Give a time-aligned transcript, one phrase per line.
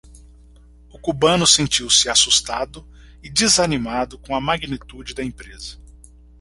[0.89, 2.83] O cubano sentiu-se assustado
[3.21, 5.77] e desanimado com a magnitude da empresa.